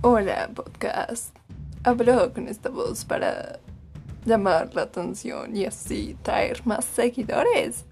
Hola, 0.00 0.48
podcast. 0.54 1.34
Hablo 1.82 2.32
con 2.32 2.46
esta 2.46 2.68
voz 2.68 3.04
para 3.04 3.58
llamar 4.24 4.72
la 4.72 4.82
atención 4.82 5.56
y 5.56 5.64
así 5.64 6.16
traer 6.22 6.64
más 6.64 6.84
seguidores. 6.84 7.84